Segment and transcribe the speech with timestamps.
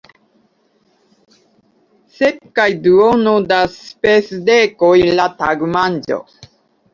[2.15, 6.21] Sep kaj duono da spesdekoj la tagmanĝo!